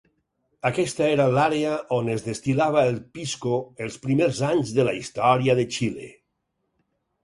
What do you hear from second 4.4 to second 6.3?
anys de la història de Xile.